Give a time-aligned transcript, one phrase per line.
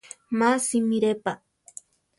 [0.39, 1.33] Má simire pa.